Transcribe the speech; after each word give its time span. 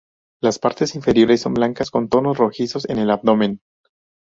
Las 0.41 0.57
partes 0.57 0.95
inferiores 0.95 1.41
son 1.41 1.53
blancas 1.53 1.91
con 1.91 2.09
tonos 2.09 2.35
rojizos 2.35 2.89
en 2.89 2.97
el 2.97 3.11
abdomen. 3.11 3.61